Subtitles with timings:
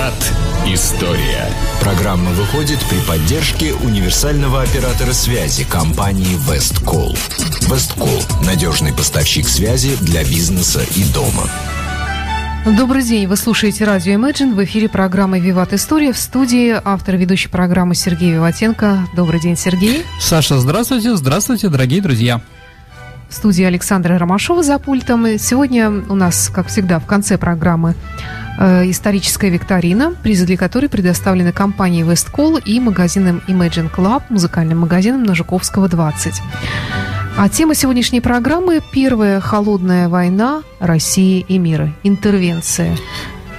[0.00, 0.32] Виват
[0.66, 1.46] История.
[1.82, 7.14] Программа выходит при поддержке универсального оператора связи компании Весткол.
[7.70, 11.42] Весткол– надежный поставщик связи для бизнеса и дома.
[12.64, 14.54] Добрый день, вы слушаете радио Imagine.
[14.54, 16.14] В эфире программы «Виват История».
[16.14, 19.06] В студии автор ведущей программы Сергей Виватенко.
[19.14, 20.04] Добрый день, Сергей.
[20.18, 21.14] Саша, здравствуйте.
[21.14, 22.40] Здравствуйте, дорогие друзья.
[23.28, 25.26] В студии Александра Ромашова за пультом.
[25.26, 27.94] И сегодня у нас, как всегда, в конце программы
[28.60, 35.34] историческая викторина, призы для которой предоставлены компанией Westcall и магазином Imagine Club, музыкальным магазином на
[35.34, 36.42] Жуковского, 20.
[37.36, 41.94] А тема сегодняшней программы– Первая холодная война России и мира.
[42.02, 42.96] Интервенция.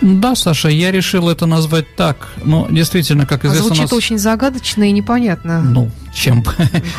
[0.02, 2.30] Да, Саша, я решил это назвать так.
[2.44, 3.68] Но действительно, как известно...
[3.68, 3.94] Звучит нас...
[3.94, 5.62] очень загадочно и непонятно.
[5.62, 6.44] Ну, чем?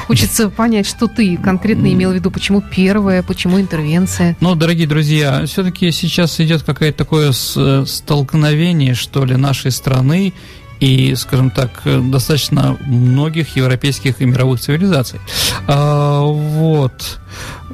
[0.06, 4.36] Хочется понять, что ты конкретно имел в виду, почему первая, почему интервенция.
[4.40, 10.32] Ну, дорогие друзья, все-таки сейчас идет какое-то такое столкновение, что ли, нашей страны
[10.78, 15.20] и, скажем так, достаточно многих европейских и мировых цивилизаций.
[15.68, 17.20] А, вот.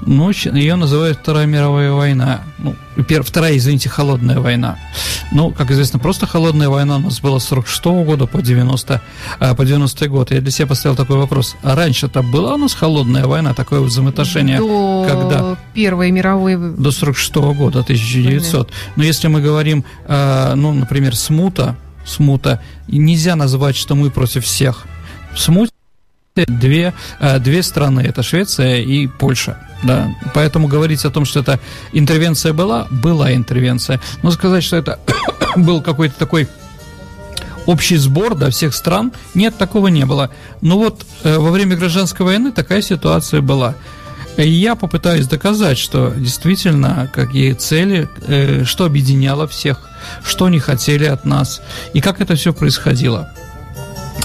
[0.07, 2.43] Ну, ее называют Вторая мировая война.
[2.59, 2.75] Ну,
[3.07, 4.79] пер, вторая, извините, холодная война.
[5.33, 9.01] Ну, как известно, просто холодная война у нас была с 46 -го года по 90
[9.41, 10.31] а, по 90 год.
[10.31, 11.57] Я для себя поставил такой вопрос.
[11.63, 14.59] А раньше-то была у нас холодная война, такое взаимоотношение?
[14.59, 15.57] До когда?
[15.75, 16.57] Первой мировой...
[16.57, 18.53] До 46 -го года, 1900.
[18.53, 18.71] Войны.
[18.97, 22.61] Но если мы говорим, а, ну, например, смута, смута.
[22.89, 24.87] нельзя назвать, что мы против всех.
[25.35, 25.73] В смуте
[26.47, 29.59] две, э, две страны, это Швеция и Польша.
[29.83, 30.09] Да.
[30.35, 31.61] Поэтому говорить о том, что это
[31.93, 34.01] интервенция была, была интервенция.
[34.23, 34.99] Но сказать, что это
[35.57, 36.49] был какой-то такой
[37.67, 40.31] общий сбор да, всех стран, нет, такого не было.
[40.63, 43.75] Но вот э, во время гражданской войны такая ситуация была.
[44.37, 49.89] Я попытаюсь доказать, что действительно какие цели, э, что объединяло всех,
[50.25, 51.61] что они хотели от нас
[51.93, 53.33] и как это все происходило.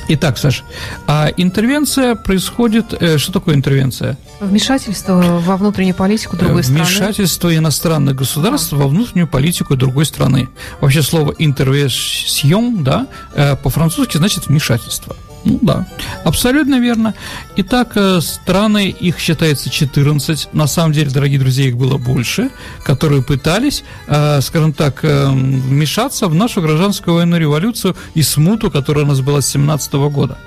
[0.09, 0.63] Итак, Саш,
[1.07, 2.93] а интервенция происходит...
[3.01, 4.17] Э, что такое интервенция?
[4.39, 7.07] Вмешательство во внутреннюю политику другой Вмешательство страны.
[7.07, 8.75] Вмешательство иностранных государств а.
[8.75, 10.49] во внутреннюю политику другой страны.
[10.81, 15.15] Вообще слово «интервенсион», да, э, по-французски значит «вмешательство».
[15.45, 15.85] Ну да,
[16.23, 17.13] абсолютно верно.
[17.57, 22.49] Итак, э, страны, их считается 14, на самом деле, дорогие друзья, их было больше,
[22.83, 29.03] которые пытались, э, скажем так, э, вмешаться в нашу гражданскую военную революцию и смуту, которая
[29.03, 30.37] у нас была с 17 года.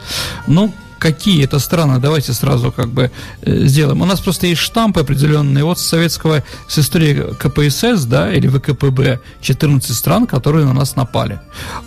[0.47, 3.11] Ну, какие это страны, давайте сразу как бы
[3.43, 4.03] э, сделаем.
[4.03, 5.65] У нас просто есть штампы определенные.
[5.65, 11.41] Вот с советского, с истории КПСС, да, или ВКПБ, 14 стран, которые на нас напали.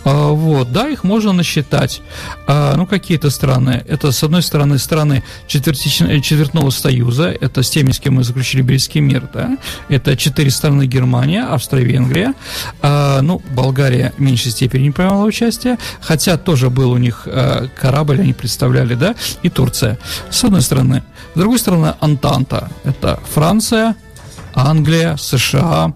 [0.04, 2.02] А, вот, да, их можно насчитать.
[2.48, 3.84] А, ну, какие-то страны.
[3.88, 9.02] Это, с одной стороны, страны четвертного союза, это с теми, с кем мы заключили Брестский
[9.02, 9.58] мир, да.
[9.90, 12.34] Это четыре страны Германия, Австрия, Венгрия.
[12.82, 17.68] А, ну, Болгария в меньшей степени не принимала участие, хотя тоже был у них а,
[17.76, 19.98] корабль, они представляли да, и Турция.
[20.30, 21.04] С одной стороны.
[21.36, 22.70] С другой стороны, Антанта.
[22.84, 23.96] Это Франция,
[24.54, 25.94] Англия, США,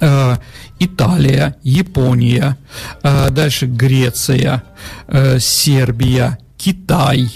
[0.00, 0.36] э,
[0.78, 2.56] Италия, Япония,
[3.02, 4.62] э, дальше Греция,
[5.08, 7.30] э, Сербия, Китай,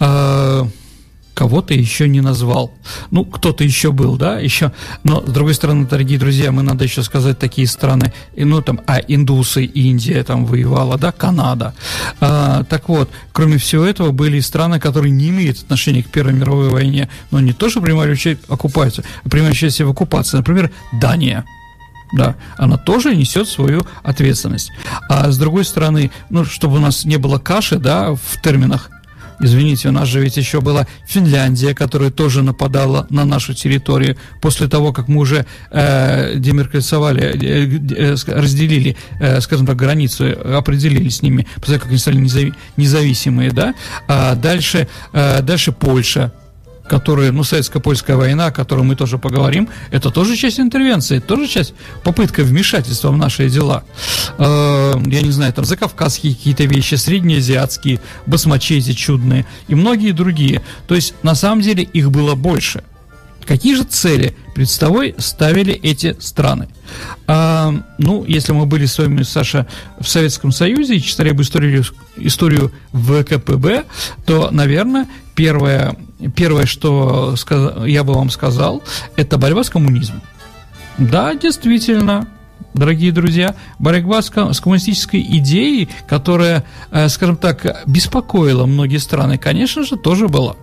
[0.00, 0.64] э,
[1.34, 2.72] кого-то еще не назвал.
[3.10, 4.72] Ну, кто-то еще был, да, еще.
[5.02, 8.98] Но, с другой стороны, дорогие друзья, мы надо еще сказать такие страны, ну, там, а,
[8.98, 11.74] индусы, Индия там воевала, да, Канада.
[12.20, 16.32] А, так вот, кроме всего этого, были и страны, которые не имеют отношения к Первой
[16.32, 20.36] мировой войне, но не то, что принимали участие в оккупации, а принимали участие в оккупации.
[20.36, 21.44] Например, Дания
[22.14, 24.70] да, она тоже несет свою ответственность.
[25.08, 28.88] А с другой стороны, ну, чтобы у нас не было каши, да, в терминах,
[29.40, 34.68] Извините, у нас же ведь еще была Финляндия, которая тоже нападала на нашу территорию после
[34.68, 41.22] того, как мы уже э, демаркализовали, э, э, разделили, э, скажем так, границу, определили с
[41.22, 43.74] ними, после того, как они стали независимые, да.
[44.08, 46.32] А дальше, э, дальше Польша,
[46.88, 51.74] которые, ну, советско-польская война, о которой мы тоже поговорим, это тоже часть интервенции, тоже часть
[52.02, 53.84] попытка вмешательства в наши дела.
[54.38, 60.62] Э, я не знаю, там закавказские какие-то вещи, среднеазиатские, басмачети чудные и многие другие.
[60.86, 62.82] То есть, на самом деле, их было больше.
[63.46, 66.68] Какие же цели перед собой ставили эти страны?
[67.26, 69.66] А, ну, если мы были с вами, Саша,
[69.98, 71.84] в Советском Союзе и читали об историю,
[72.16, 73.84] историю ВКПБ,
[74.26, 75.96] то, наверное, первое,
[76.34, 77.34] первое, что
[77.86, 78.82] я бы вам сказал,
[79.16, 80.22] это борьба с коммунизмом.
[80.98, 82.28] Да, действительно,
[82.72, 89.96] дорогие друзья, борьба с, коммунистической идеей, которая, э, скажем так, беспокоила многие страны, конечно же,
[89.96, 90.56] тоже была.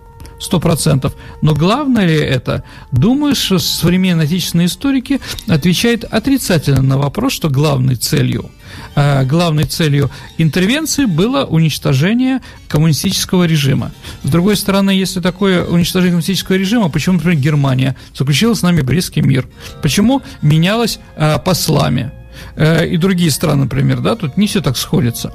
[0.50, 1.12] 100%.
[1.40, 2.64] Но главное ли это?
[2.90, 8.50] Думаю, что современные отечественные историки отвечают отрицательно на вопрос, что главной целью
[8.94, 13.92] э, главной целью интервенции было уничтожение коммунистического режима.
[14.22, 19.22] С другой стороны, если такое уничтожение коммунистического режима, почему, например, Германия заключила с нами Брестский
[19.22, 19.46] мир?
[19.82, 22.12] Почему менялась э, послами?
[22.56, 25.32] Э, и другие страны, например, да, тут не все так сходится.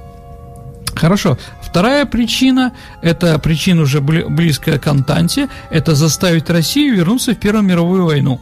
[0.95, 1.37] Хорошо.
[1.69, 8.05] Вторая причина, это причина уже близкая к Антанте, это заставить Россию вернуться в Первую мировую
[8.05, 8.39] войну.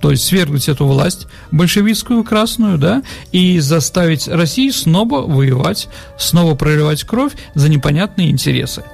[0.00, 3.02] То есть свергнуть эту власть большевистскую красную, да,
[3.32, 8.84] и заставить Россию снова воевать, снова проливать кровь за непонятные интересы.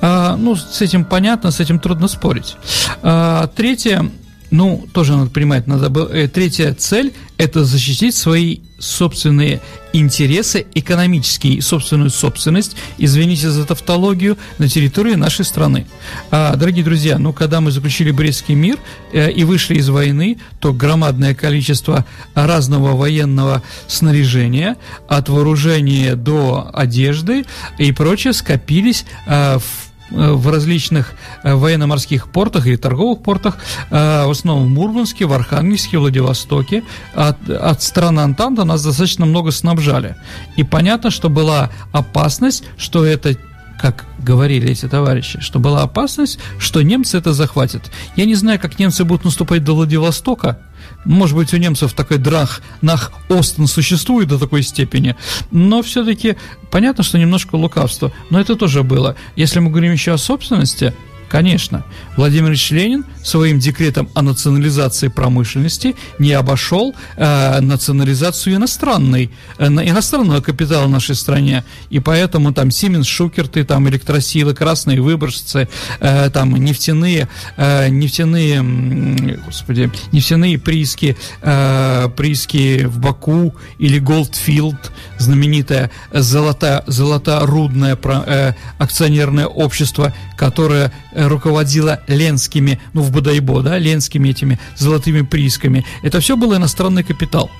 [0.00, 2.56] А, ну, с этим понятно, с этим трудно спорить.
[3.02, 4.10] А, третье,
[4.56, 9.60] ну, тоже надо понимать, надо было, э, третья цель– это защитить свои собственные
[9.92, 15.86] интересы, экономические и собственную собственность, извините за тавтологию, на территории нашей страны.
[16.30, 18.78] А, дорогие друзья, ну, когда мы заключили Брестский мир
[19.12, 24.76] э, и вышли из войны, то громадное количество разного военного снаряжения,
[25.08, 27.44] от вооружения до одежды
[27.78, 33.58] и прочее скопились э, в в различных э, военно-морских портах или торговых портах,
[33.90, 36.84] э, в основном в Мурманске, в Архангельске, Владивостоке.
[37.14, 40.16] От, от стран Антанта нас достаточно много снабжали.
[40.56, 43.36] И понятно, что была опасность, что это
[43.80, 47.90] как говорили эти товарищи, что была опасность, что немцы это захватят.
[48.16, 50.58] Я не знаю, как немцы будут наступать до Владивостока,
[51.06, 55.16] может быть, у немцев такой драх, нах Остен существует до такой степени,
[55.50, 56.36] но все-таки
[56.70, 58.12] понятно, что немножко лукавство.
[58.30, 59.16] Но это тоже было.
[59.36, 60.94] Если мы говорим еще о собственности,
[61.28, 61.84] Конечно,
[62.16, 70.40] Владимир Ильич Ленин своим декретом о национализации промышленности не обошел э, национализацию иностранной, э, иностранного
[70.40, 75.68] капитала в нашей стране, и поэтому там Сименс, Шукерты, там электросилы, красные выборжцы,
[75.98, 85.90] э, там нефтяные, э, нефтяные, господи, нефтяные прииски, э, прииски в Баку или Голдфилд, знаменитое
[86.12, 95.22] золото, золоторудное э, акционерное общество, которое руководила ленскими, ну, в Бодайбо, да, ленскими этими золотыми
[95.22, 95.84] приисками.
[96.02, 97.50] Это все был иностранный капитал.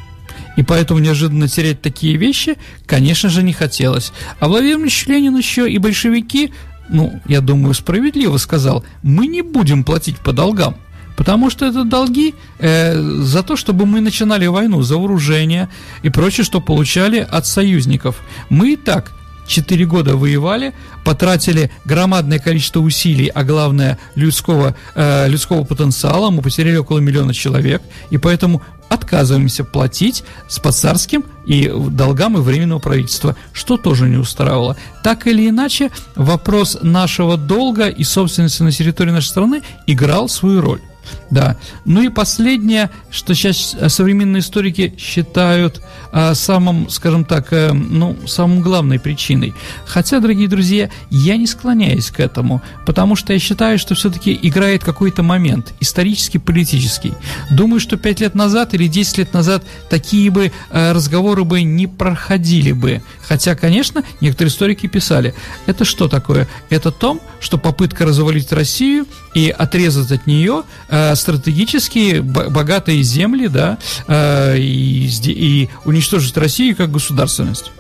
[0.56, 2.56] И поэтому неожиданно терять такие вещи,
[2.87, 4.12] конечно же, не хотелось.
[4.41, 6.53] А Владимир Ильич Ленин еще и большевики,
[6.88, 10.76] ну, я думаю, справедливо сказал, мы не будем платить по долгам.
[11.17, 15.70] Потому что это долги э, за то, чтобы мы начинали войну, за вооружение
[16.02, 18.23] и прочее, что получали от союзников.
[18.50, 19.15] Мы и так
[19.46, 26.76] четыре года воевали, потратили громадное количество усилий, а главное людского, э, людского потенциала, мы потеряли
[26.76, 33.76] около миллиона человек, и поэтому отказываемся платить с подцарским и долгам и временного правительства, что
[33.76, 34.76] тоже не устраивало.
[35.02, 40.81] Так или иначе, вопрос нашего долга и собственности на территории нашей страны играл свою роль.
[41.31, 41.56] Да.
[41.85, 45.81] Ну и последнее, что сейчас современные историки считают
[46.12, 49.55] а, самым, скажем так, а, ну, самым главной причиной.
[49.85, 54.85] Хотя, дорогие друзья, я не склоняюсь к этому, потому что я считаю, что все-таки играет
[54.85, 57.14] какой-то момент, исторический, политический.
[57.50, 61.87] Думаю, что 5 лет назад или 10 лет назад такие бы а, разговоры бы не
[61.87, 63.02] проходили бы.
[63.20, 65.35] Хотя, конечно, некоторые историки писали,
[65.67, 66.49] это что такое?
[66.70, 70.62] Это том, что попытка развалить Россию и отрезать от нее
[70.96, 73.78] э, стратегические богатые земли, да,
[74.08, 77.71] э, и, и уничтожить Россию как государственность.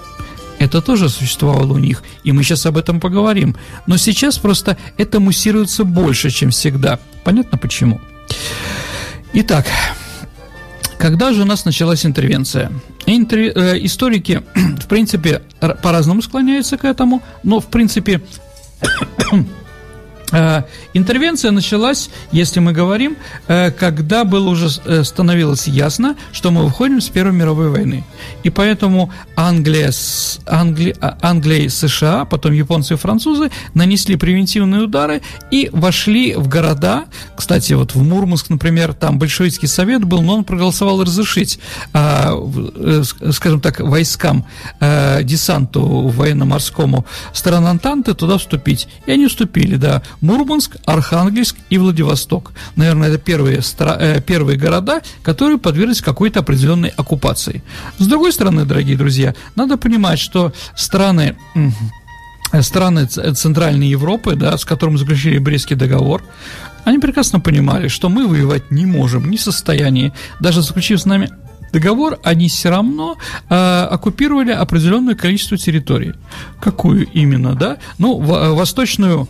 [0.58, 3.56] Это тоже существовало у них, и мы сейчас об этом поговорим.
[3.86, 6.98] Но сейчас просто это муссируется больше, чем всегда.
[7.24, 8.00] Понятно почему?
[9.34, 9.66] Итак,
[10.98, 12.72] когда же у нас началась интервенция?
[13.06, 13.38] Интер...
[13.38, 15.42] Э, историки, в принципе,
[15.82, 18.22] по-разному склоняются к этому, но, в принципе,
[20.94, 23.16] интервенция началась, если мы говорим,
[23.46, 28.04] э, когда было уже э, становилось ясно, что мы выходим с Первой мировой войны.
[28.42, 29.92] И поэтому Англия,
[30.46, 36.48] Англи, а, Англия и США, потом японцы и французы нанесли превентивные удары и вошли в
[36.48, 37.04] города.
[37.36, 41.60] Кстати, вот в Мурманск, например, там большевистский совет был, но он проголосовал разрешить,
[41.92, 42.34] а,
[43.32, 44.44] скажем так, войскам,
[45.22, 48.88] десанту военно-морскому стран Антанты туда вступить.
[49.06, 50.02] И они вступили, да.
[50.20, 52.52] Мурманск, Архангельск и Владивосток.
[52.76, 57.62] Наверное, это первые, э, первые города, которые подверглись какой-то определенной оккупации.
[57.98, 61.36] С другой стороны, дорогие друзья, надо понимать, что страны
[62.60, 66.22] страны Центральной Европы, да, с которыми заключили Брестский договор,
[66.84, 71.30] они прекрасно понимали, что мы воевать не можем, не в состоянии, даже заключив с нами
[71.72, 73.16] договор, они все равно
[73.48, 76.14] э, оккупировали определенное количество территорий.
[76.60, 77.78] Какую именно, да?
[77.98, 79.28] Ну, в, восточную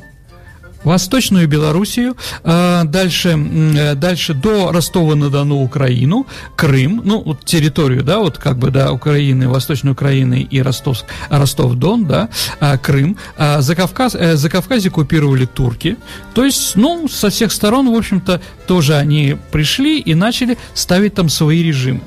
[0.87, 8.39] Восточную Белоруссию, э, дальше, э, дальше до Ростова-на-Дону Украину, Крым, ну, вот территорию, да, вот
[8.39, 12.29] как бы, да, Украины, Восточной Украины и Ростов, Ростов-Дон, да,
[12.61, 15.97] э, Крым, за Кавказ, за Кавказе оккупировали турки,
[16.35, 21.29] то есть, ну, со всех сторон, в общем-то, тоже они пришли и начали ставить там
[21.29, 22.03] свои режимы.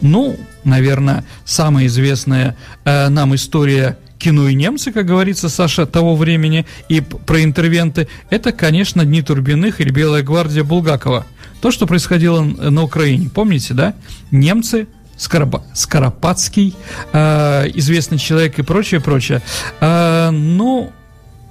[0.00, 6.66] Ну, наверное, самая известная э, нам история кино и немцы, как говорится, Саша, того времени,
[6.88, 11.26] и про интервенты, это, конечно, Дни Турбиных или Белая гвардия Булгакова.
[11.60, 13.94] То, что происходило на Украине, помните, да?
[14.30, 16.74] Немцы, Скоропа, Скоропадский,
[17.12, 19.42] э, известный человек и прочее, прочее.
[19.80, 20.92] Э, ну,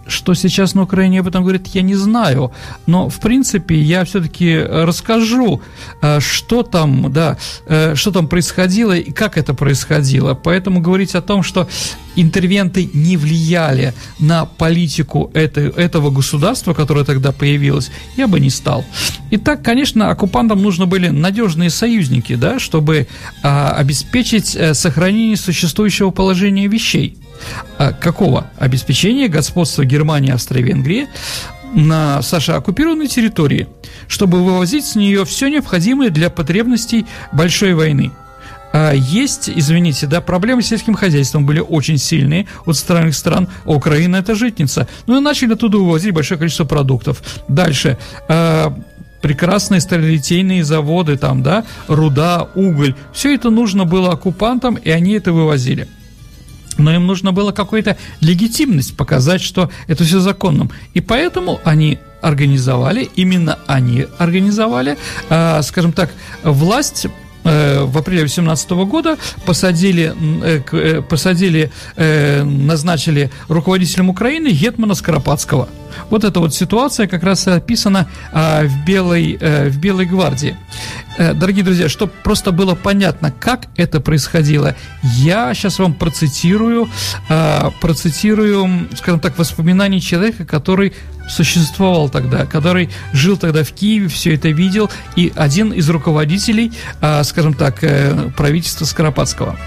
[0.07, 2.51] что сейчас на Украине об этом говорит, я не знаю.
[2.85, 5.61] Но, в принципе, я все-таки расскажу,
[6.01, 10.33] э, что там, да, э, что там происходило и как это происходило.
[10.33, 11.67] Поэтому говорить о том, что
[12.15, 18.85] интервенты не влияли на политику этой, этого государства, которое тогда появилось, я бы не стал.
[19.31, 23.07] Итак, конечно, оккупантам нужны были надежные союзники, да, чтобы
[23.41, 27.17] а, обеспечить сохранение существующего положения вещей.
[27.77, 28.47] А какого?
[28.57, 31.07] Обеспечения господства Германии и Австро-Венгрии
[31.73, 33.67] на Саша оккупированной территории,
[34.07, 38.11] чтобы вывозить с нее все необходимое для потребностей большой войны.
[38.73, 43.47] А есть, извините, да, проблемы с сельским хозяйством были очень сильные от странных стран.
[43.65, 44.87] Украина это житница.
[45.05, 47.21] Ну и начали оттуда вывозить большое количество продуктов.
[47.47, 47.99] Дальше.
[48.27, 48.71] Э,
[49.21, 52.95] прекрасные сталелитейные заводы, там, да, руда, уголь.
[53.13, 55.87] Все это нужно было оккупантам, и они это вывозили
[56.77, 60.71] но им нужно было какую-то легитимность показать, что это все законным.
[60.93, 64.97] И поэтому они организовали, именно они организовали,
[65.29, 66.09] э, скажем так,
[66.43, 67.07] власть
[67.43, 70.13] э, в апреле 18 года посадили,
[70.43, 75.67] э, э, посадили назначили руководителем Украины Гетмана Скоропадского.
[76.09, 80.55] Вот эта вот ситуация как раз описана э, в, Белой, в Белой гвардии.
[81.17, 86.89] Э, дорогие друзья, чтобы просто было понятно, как это происходило, я сейчас вам процитирую,
[87.29, 90.93] э, процитирую, скажем так, воспоминания человека, который
[91.29, 97.23] существовал тогда, который жил тогда в Киеве, все это видел, и один из руководителей, э,
[97.23, 97.79] скажем так,
[98.35, 99.57] правительства Скоропадского.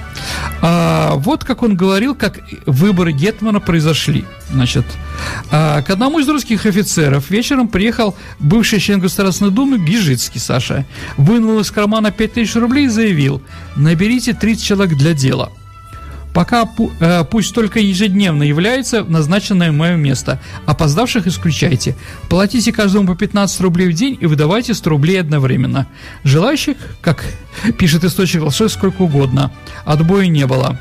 [0.62, 4.25] А, вот как он говорил, как выборы Гетмана произошли.
[4.50, 4.85] Значит,
[5.50, 10.87] к одному из русских офицеров вечером приехал бывший член Государственной Думы Гижицкий Саша.
[11.17, 13.43] Вы вынул из кармана 5000 рублей и заявил
[13.76, 15.53] «Наберите 30 человек для дела».
[16.33, 16.69] Пока
[17.00, 20.38] э, пусть только ежедневно является назначенное мое место.
[20.67, 21.97] Опоздавших исключайте.
[22.29, 25.87] Платите каждому по 15 рублей в день и выдавайте 100 рублей одновременно.
[26.25, 27.25] Желающих, как
[27.79, 29.50] пишет источник волшеб, сколько угодно.
[29.87, 30.79] Отбоя не было.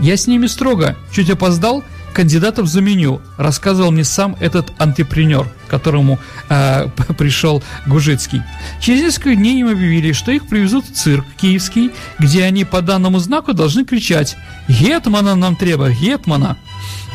[0.00, 0.96] Я с ними строго.
[1.12, 6.18] Чуть опоздал, кандидатов заменю, рассказывал мне сам этот антрепренер, к которому
[6.48, 8.42] э, пришел Гужицкий.
[8.80, 13.18] Через несколько дней им объявили, что их привезут в цирк киевский, где они по данному
[13.18, 14.36] знаку должны кричать
[14.68, 16.56] «Гетмана нам треба, Гетмана!»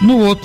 [0.01, 0.39] Ну вот,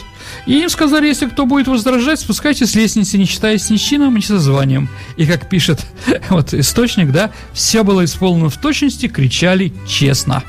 [0.47, 4.17] и им сказали, если кто будет возражать, спускайте с лестницы, не считаясь ни с чином,
[4.17, 4.89] ни со званием.
[5.17, 5.85] И как пишет
[6.31, 10.43] вот источник, да, все было исполнено в точности, кричали честно.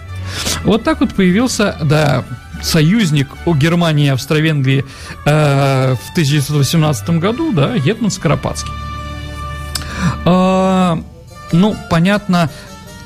[0.63, 2.25] Вот так вот появился, да,
[2.65, 4.85] союзник у Германии и Австро-Венгрии
[5.25, 8.71] э, в 1918 году, да, Гетман Скоропадский.
[10.25, 10.97] Э,
[11.51, 12.49] ну, понятно,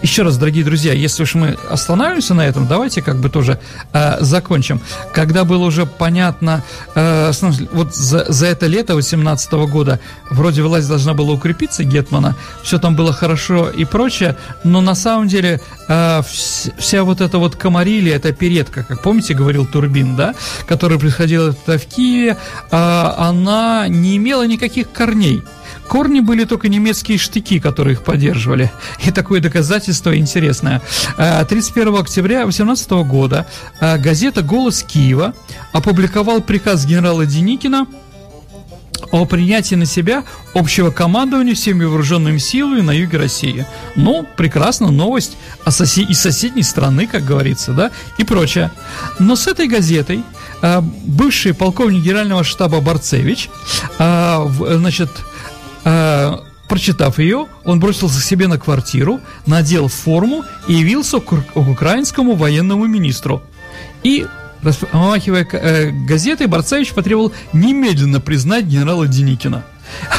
[0.01, 3.59] еще раз, дорогие друзья, если уж мы останавливаемся на этом, давайте как бы тоже
[3.93, 4.81] э, закончим.
[5.13, 6.63] Когда было уже понятно,
[6.95, 7.31] э,
[7.71, 12.95] вот за, за это лето 18 года вроде власть должна была укрепиться Гетмана, все там
[12.95, 18.15] было хорошо и прочее, но на самом деле э, вс, вся вот эта вот комарилия,
[18.15, 20.33] эта передка, как помните, говорил Турбин, да,
[20.65, 22.37] которая происходила в Киеве,
[22.71, 22.75] э,
[23.17, 25.43] она не имела никаких корней.
[25.89, 28.71] Корни были только немецкие штыки, которые их поддерживали.
[29.03, 30.83] И такое доказательство интересное.
[31.17, 33.47] 31 э, октября 18 года
[33.81, 35.33] э, газета «Голос Киева»
[35.73, 37.87] опубликовал приказ генерала Деникина
[39.11, 43.65] о принятии на себя общего командования всеми вооруженными силами на юге России.
[43.95, 48.69] Ну, прекрасно, новость о соси- из соседней страны, как говорится, да, и прочее.
[49.17, 50.23] Но с этой газетой
[50.61, 53.49] э, бывший полковник генерального штаба Барцевич,
[53.97, 55.28] э, значит, э,
[56.69, 62.85] прочитав ее, он бросился к себе на квартиру, надел форму и явился к, украинскому военному
[62.85, 63.41] министру.
[64.03, 64.27] И,
[64.61, 69.65] размахивая э, газетой, Барцевич потребовал немедленно признать генерала Деникина.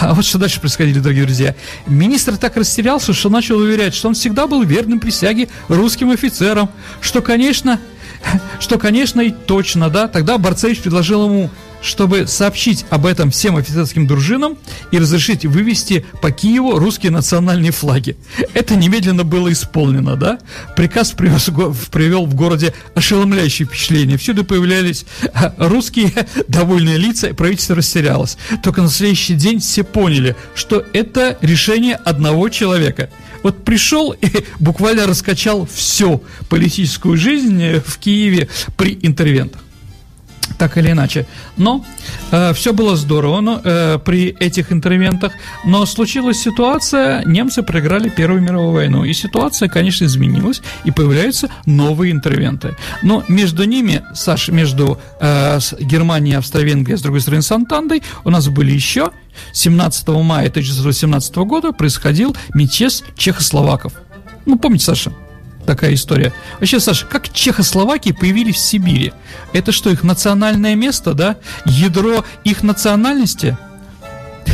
[0.00, 1.54] А вот что дальше происходило, дорогие друзья.
[1.86, 6.68] Министр так растерялся, что начал уверять, что он всегда был верным присяге русским офицерам,
[7.00, 7.78] что, конечно,
[8.60, 11.50] что, конечно, и точно, да, тогда Барцевич предложил ему
[11.82, 14.58] чтобы сообщить об этом всем офицерским дружинам
[14.90, 18.16] и разрешить вывести по Киеву русские национальные флаги.
[18.54, 20.38] Это немедленно было исполнено, да?
[20.76, 21.50] Приказ привез,
[21.90, 24.18] привел в городе ошеломляющее впечатление.
[24.18, 26.12] Всюду появлялись а, русские
[26.48, 28.36] довольные лица, и правительство растерялось.
[28.62, 33.10] Только на следующий день все поняли, что это решение одного человека–
[33.42, 39.62] вот пришел и буквально раскачал всю политическую жизнь в Киеве при интервентах
[40.58, 41.26] так или иначе.
[41.56, 41.84] Но
[42.30, 45.32] э, все было здорово но, э, при этих интервентах,
[45.64, 52.12] но случилась ситуация, немцы проиграли Первую мировую войну, и ситуация, конечно, изменилась, и появляются новые
[52.12, 52.76] интервенты.
[53.02, 58.72] Но между ними, Саш, между э, Германией Австро-Венгрией, с другой стороны, Сантандой, у нас были
[58.72, 59.10] еще
[59.52, 63.92] 17 мая 1918 года происходил мятеж чехословаков.
[64.46, 65.12] Ну, помните, Саша?
[65.70, 66.32] Такая история.
[66.58, 69.12] Вообще, Саша, как чехословаки появились в Сибири?
[69.52, 71.36] Это что, их национальное место, да?
[71.64, 73.56] Ядро их национальности?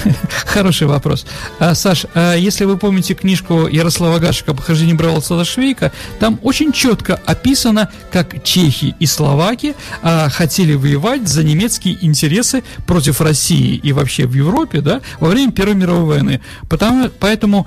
[0.46, 1.26] Хороший вопрос.
[1.58, 7.20] А, Саш, а если вы помните книжку Ярослава Гашика «Похождение Бравла Салашвейка», там очень четко
[7.26, 14.26] описано, как чехи и словаки а, хотели воевать за немецкие интересы против России и вообще
[14.26, 16.40] в Европе, да, во время Первой мировой войны.
[16.68, 17.66] Потому, поэтому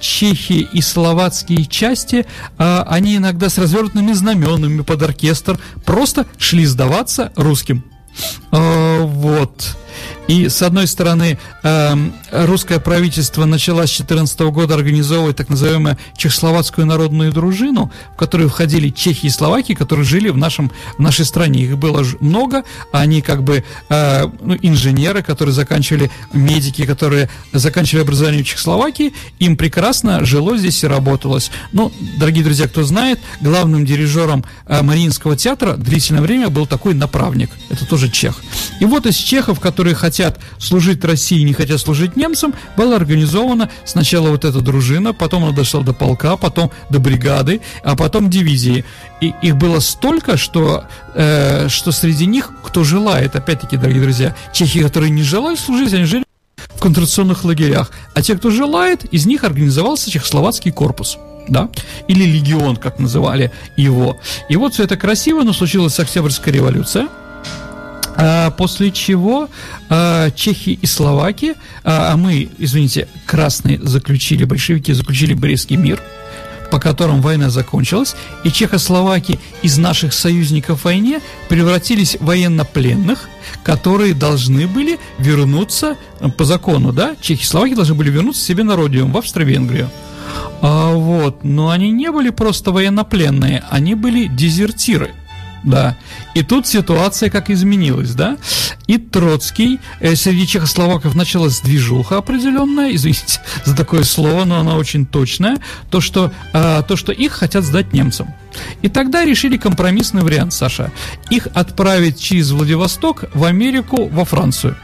[0.00, 7.84] чехи и словацкие части, они иногда с развернутыми знаменами под оркестр просто шли сдаваться русским.
[8.50, 9.76] А, вот.
[10.28, 11.96] И, с одной стороны, э,
[12.30, 18.88] русское правительство начало с 2014 года организовывать так называемую Чехословацкую народную дружину, в которую входили
[18.88, 21.64] чехи и словаки, которые жили в, нашем, в нашей стране.
[21.64, 28.42] Их было много, они как бы э, ну, инженеры, которые заканчивали, медики, которые заканчивали образование
[28.42, 31.50] в Чехословакии, им прекрасно жило здесь и работалось.
[31.72, 37.50] Ну, дорогие друзья, кто знает, главным дирижером э, Мариинского театра длительное время был такой направник,
[37.68, 38.42] это тоже чех.
[38.80, 43.68] И вот из чехов, которые хотели хотят служить России, не хотят служить немцам, была организована
[43.84, 48.84] сначала вот эта дружина, потом она дошла до полка, потом до бригады, а потом дивизии.
[49.20, 54.82] И их было столько, что, э, что среди них, кто желает, опять-таки, дорогие друзья, чехи,
[54.82, 56.24] которые не желают служить, они жили
[56.76, 61.18] в концентрационных лагерях, а те, кто желает, из них организовался чехословацкий корпус
[61.48, 61.68] да,
[62.06, 64.16] или легион, как называли его.
[64.48, 67.08] И вот все это красиво, но случилась Октябрьская революция–
[68.56, 69.48] после чего
[69.88, 76.00] а, чехи и словаки, а, а мы, извините, красные заключили, большевики заключили Брестский мир,
[76.70, 83.28] по которым война закончилась, и чехословаки из наших союзников в войне превратились в военнопленных,
[83.62, 88.64] которые должны были вернуться э, по закону, да, чехи и словаки должны были вернуться себе
[88.64, 89.90] на родину, в Австро-Венгрию.
[90.62, 95.10] А, вот, но они не были просто военнопленные, они были дезертиры–
[95.64, 95.96] да.
[96.34, 98.36] И тут ситуация как изменилась, да.
[98.86, 105.06] И Троцкий, э, среди чехословаков началась движуха определенная, извините за такое слово, но оно очень
[105.06, 105.56] точное,
[105.90, 108.34] то, что, э, то, что их хотят сдать немцам.
[108.82, 110.92] И тогда решили компромиссный вариант, Саша.
[111.30, 114.76] Их отправить через Владивосток в Америку, во Францию.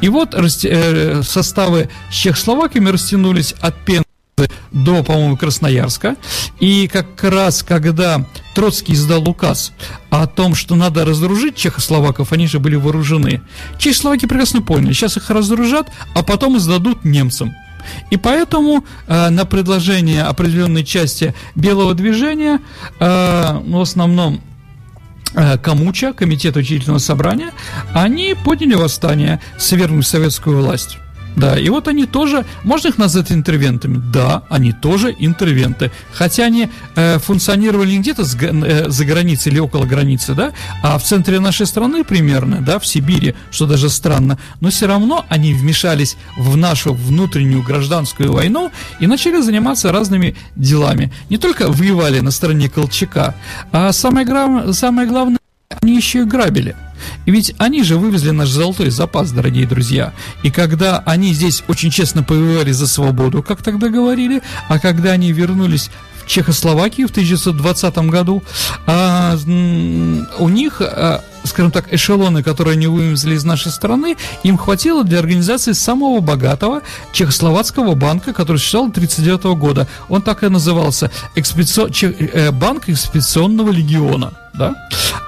[0.00, 4.02] И вот э, составы с чехословаками растянулись от Пен
[4.72, 6.16] до, по-моему, Красноярска.
[6.60, 9.72] И как раз, когда Троцкий издал указ
[10.10, 13.40] о том, что надо разоружить чехословаков, они же были вооружены,
[13.78, 17.54] чехословаки прекрасно поняли, сейчас их разоружат, а потом издадут немцам.
[18.10, 22.60] И поэтому э, на предложение определенной части белого движения,
[23.00, 24.40] э, ну, в основном
[25.34, 27.50] э, Камуча, комитет учительного собрания,
[27.92, 30.98] они подняли восстание, свергнув советскую власть.
[31.36, 34.00] Да, и вот они тоже, можно их назвать интервентами?
[34.12, 35.90] Да, они тоже интервенты.
[36.12, 40.98] Хотя они э, функционировали не где-то с, э, за границей или около границы, да, а
[40.98, 45.54] в центре нашей страны примерно, да, в Сибири, что даже странно, но все равно они
[45.54, 51.12] вмешались в нашу внутреннюю гражданскую войну и начали заниматься разными делами.
[51.30, 53.34] Не только воевали на стороне Колчака,
[53.72, 54.72] а самое, гра...
[54.72, 55.38] самое главное,
[55.80, 56.76] они еще и грабили.
[57.26, 60.12] И ведь они же вывезли наш золотой запас, дорогие друзья.
[60.42, 65.32] И когда они здесь очень честно повоевали за свободу, как тогда говорили, а когда они
[65.32, 65.90] вернулись
[66.24, 68.42] в Чехословакию в 1920 году,
[68.86, 69.36] а,
[70.38, 75.18] у них, а, скажем так, эшелоны, которые они вывезли из нашей страны, им хватило для
[75.18, 79.88] организации самого богатого чехословацкого банка, который существовал 1939 года.
[80.08, 81.10] Он так и назывался.
[81.34, 81.90] Экспедицион...
[81.90, 82.14] Чех...
[82.18, 84.74] Э, банк экспедиционного легиона да,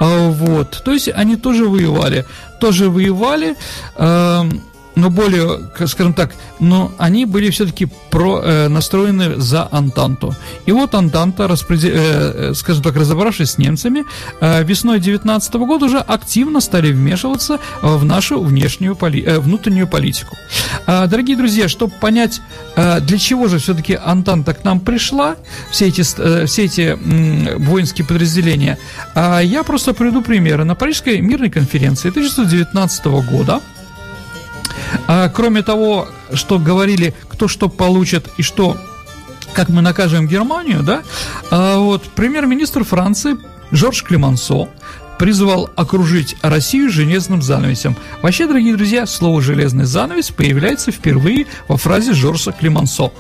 [0.01, 2.27] а, вот, то есть они тоже воевали,
[2.61, 3.57] тоже воевали,
[3.97, 4.51] э,
[4.97, 10.35] но более, скажем так, но они были все-таки про, э, настроены за Антанту.
[10.67, 14.05] И вот Антанта, распредел, э, э, скажем так, разобравшись с немцами,
[14.41, 20.37] э, весной 19 года уже активно стали вмешиваться в нашу внешнюю поли, э, внутреннюю политику.
[20.87, 22.41] Э, дорогие друзья, чтобы понять,
[22.77, 25.37] э, для чего же все-таки Антанта к нам пришла,
[25.71, 28.79] все эти, э, все эти э, воинские подразделения,
[29.15, 30.65] э, я просто приведу примеры.
[30.65, 33.61] На Парижской мирной конференции 1919 года
[35.07, 38.77] а, кроме того, что говорили, кто что получит и что,
[39.53, 41.03] как мы накажем Германию, да,
[41.51, 43.37] а, вот премьер-министр Франции
[43.71, 44.69] Жорж Клемансо
[45.19, 47.97] призвал окружить Россию железным занавесом.
[48.23, 53.13] Вообще, дорогие друзья, слово «железный занавес» появляется впервые во фразе Жоржа Клемансо.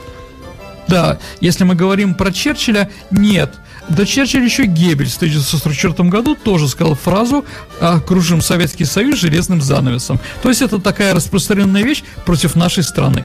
[0.89, 3.55] Да, если мы говорим про Черчилля, нет.
[3.89, 7.45] До Черчилля еще Геббель в 1944 году тоже сказал фразу
[7.81, 10.19] «окружим Советский Союз железным занавесом».
[10.43, 13.25] То есть это такая распространенная вещь против нашей страны.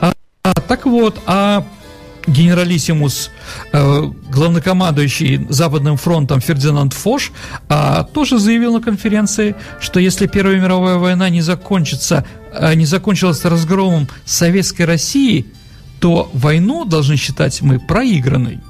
[0.00, 1.64] А, а, так вот, а
[2.26, 3.30] генералиссимус,
[3.72, 7.32] э, главнокомандующий Западным фронтом Фердинанд Фош,
[7.68, 13.44] э, тоже заявил на конференции, что если Первая мировая война не закончится, э, не закончилась
[13.44, 15.46] разгромом Советской России,
[15.98, 18.60] то войну должны считать мы проигранной.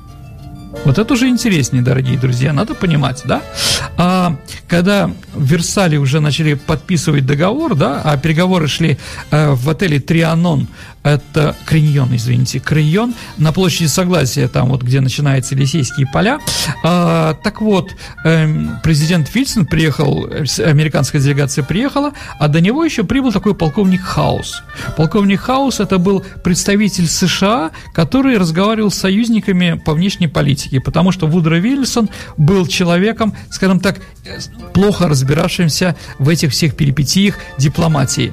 [0.84, 3.42] Вот это уже интереснее, дорогие друзья, надо понимать, да?
[3.96, 4.36] А,
[4.70, 8.98] когда в Версале уже начали подписывать договор, да, а переговоры шли
[9.32, 10.68] э, в отеле Трианон
[11.02, 16.40] это Криньон, извините, Криньон, на площади Согласия, там вот, где начинаются Елисейские поля.
[16.84, 17.90] А, так вот,
[18.24, 24.62] эм, президент Вильсон приехал, американская делегация приехала, а до него еще прибыл такой полковник Хаус.
[24.96, 31.26] Полковник Хаус это был представитель США, который разговаривал с союзниками по внешней политике, потому что
[31.26, 34.00] Вудро Вильсон был человеком, скажем так,
[34.72, 38.32] плохо разбиравшимся в этих всех перипетиях дипломатии.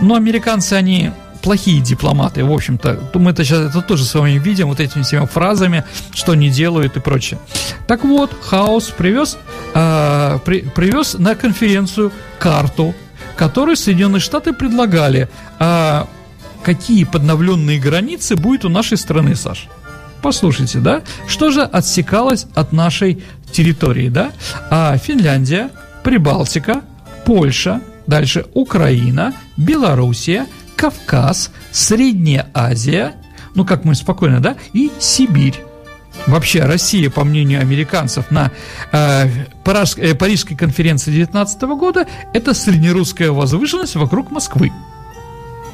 [0.00, 1.12] Но американцы, они
[1.42, 3.10] плохие дипломаты, в общем-то.
[3.14, 6.96] Мы это сейчас это тоже с вами видим, вот этими всеми фразами, что не делают
[6.96, 7.38] и прочее.
[7.86, 9.38] Так вот, Хаус привез,
[9.74, 12.94] э, при, привез на конференцию карту,
[13.36, 15.28] которую Соединенные Штаты предлагали.
[15.58, 16.04] Э,
[16.62, 19.68] какие подновленные границы будет у нашей страны, Саш?
[20.22, 21.02] Послушайте, да?
[21.28, 24.32] Что же отсекалось от нашей территории, да?
[24.70, 25.70] А Финляндия,
[26.04, 26.82] Прибалтика,
[27.24, 33.14] Польша, дальше Украина, Белоруссия, Кавказ, Средняя Азия,
[33.54, 35.62] ну как мы спокойно, да, и Сибирь.
[36.26, 38.50] Вообще Россия, по мнению американцев, на
[38.92, 39.28] э,
[39.64, 44.72] э, Парижской конференции 19 года это среднерусская возвышенность вокруг Москвы.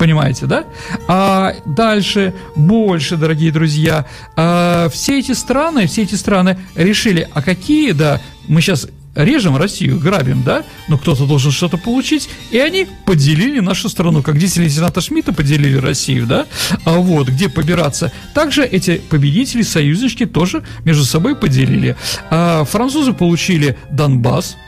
[0.05, 0.67] Понимаете, да?
[1.09, 4.05] А дальше, больше, дорогие друзья,
[4.37, 9.99] а, все эти страны, все эти страны решили, а какие, да, мы сейчас режем Россию,
[9.99, 15.01] грабим, да, но кто-то должен что-то получить, и они поделили нашу страну, как дети лейтенанта
[15.01, 16.45] Шмидта поделили Россию, да,
[16.85, 18.13] а вот, где побираться.
[18.35, 21.97] Также эти победители, союзнички тоже между собой поделили.
[22.29, 24.59] А, французы получили Донбасс,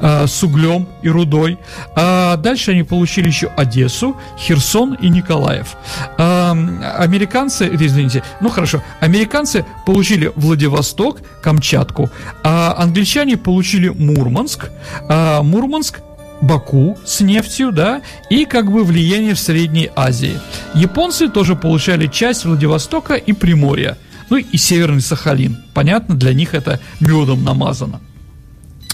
[0.00, 1.58] э, с углем и рудой.
[1.96, 5.76] А дальше они получили еще Одессу, Херсон и Николаев.
[6.18, 6.52] А,
[6.98, 12.10] американцы, извините, ну хорошо, американцы получили Владивосток, Камчатку,
[12.42, 14.70] а англичане получили Мурманск,
[15.08, 16.00] а Мурманск
[16.40, 20.38] Баку с нефтью, да, и как бы влияние в Средней Азии.
[20.74, 23.98] Японцы тоже получали часть Владивостока и Приморья,
[24.30, 25.58] ну и Северный Сахалин.
[25.74, 28.00] Понятно, для них это медом намазано.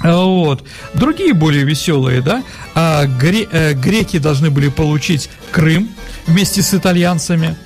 [0.00, 0.64] А, вот.
[0.94, 2.42] Другие более веселые, да,
[2.74, 5.88] а, гре, э, греки должны были получить Крым
[6.26, 7.56] вместе с итальянцами.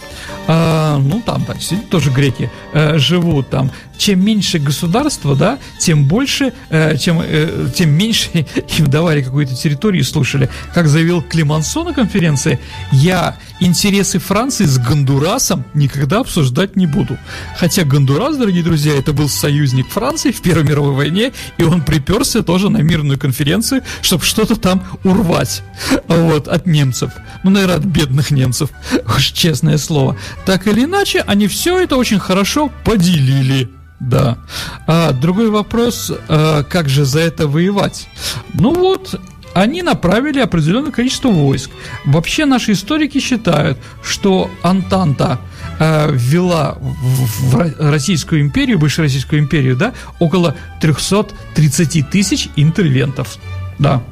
[0.46, 1.54] А, ну, там, да,
[1.90, 3.70] тоже греки э, живут там.
[3.98, 8.30] Чем меньше государства, да, тем больше, э, чем, э, тем меньше
[8.78, 10.48] им давали какую-то территорию и слушали.
[10.74, 12.58] Как заявил Климансо на конференции,
[12.92, 17.18] я интересы Франции с Гондурасом никогда обсуждать не буду.
[17.58, 22.42] Хотя Гондурас, дорогие друзья, это был союзник Франции в Первой мировой войне, и он приперся
[22.42, 25.62] тоже на мирную конференцию, чтобы что-то там урвать
[26.08, 27.12] вот, от немцев.
[27.44, 28.70] Ну, наверное, от бедных немцев,
[29.16, 30.09] уж честное слово.
[30.46, 33.70] Так или иначе, они все это очень хорошо поделили.
[34.00, 34.38] Да.
[34.86, 38.08] А другой вопрос, а, как же за это воевать?
[38.54, 39.20] Ну вот,
[39.52, 41.70] они направили определенное количество войск.
[42.04, 45.38] Вообще наши историки считают, что Антанта
[45.78, 53.38] э, ввела в, в Российскую империю, бывшую Российскую империю, да, около 330 тысяч интервентов.
[53.78, 54.02] Да.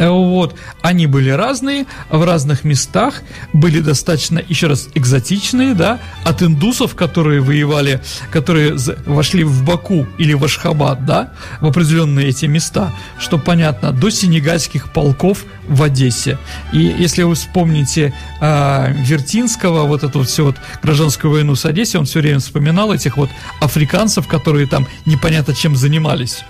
[0.00, 0.56] Вот.
[0.80, 7.40] Они были разные, в разных местах, были достаточно, еще раз, экзотичные, да, от индусов, которые
[7.40, 13.92] воевали, которые вошли в Баку или в Ашхабад, да, в определенные эти места, что понятно,
[13.92, 16.38] до сенегальских полков в Одессе.
[16.72, 21.98] И если вы вспомните э, Вертинского, вот эту вот всю вот гражданскую войну с Одессе,
[21.98, 26.40] он все время вспоминал этих вот африканцев, которые там непонятно чем занимались.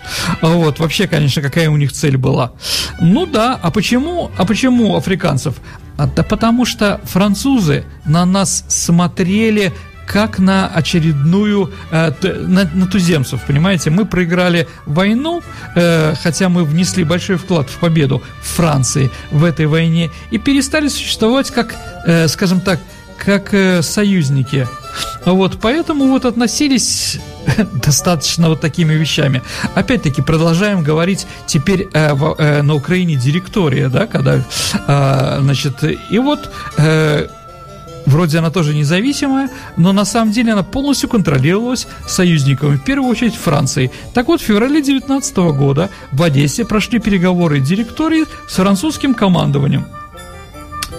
[0.41, 2.53] Вот, вообще, конечно, какая у них цель была.
[3.01, 5.55] Ну да, да, а почему, а почему африканцев?
[5.96, 9.72] А, да потому что французы на нас смотрели
[10.07, 13.90] как на очередную, э, на, на туземцев, понимаете?
[13.90, 15.42] Мы проиграли войну,
[15.74, 21.50] э, хотя мы внесли большой вклад в победу Франции в этой войне и перестали существовать
[21.50, 21.74] как,
[22.07, 22.79] э, скажем так,
[23.24, 24.66] как э, союзники.
[25.24, 27.18] Вот, поэтому вот относились
[27.85, 29.42] достаточно вот такими вещами.
[29.74, 36.18] Опять-таки продолжаем говорить теперь э, в, э, на Украине директория, да, когда, э, значит, и
[36.18, 37.28] вот э,
[38.06, 43.35] Вроде она тоже независимая, но на самом деле она полностью контролировалась союзниками, в первую очередь
[43.35, 43.90] Францией.
[44.14, 49.87] Так вот, в феврале 19 года в Одессе прошли переговоры директории с французским командованием–